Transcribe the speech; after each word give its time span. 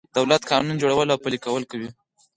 دولت 0.17 0.41
قانون 0.51 0.75
جوړول 0.81 1.07
او 1.11 1.21
پلي 1.23 1.39
کول 1.45 1.63
کوي. 1.71 1.89